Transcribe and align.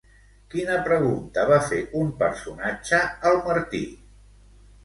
Quina 0.53 0.77
pregunta 0.87 1.43
va 1.51 1.59
fer 1.67 1.83
un 2.01 2.09
personatge 2.23 3.03
al 3.33 3.39
Martí? 3.51 3.83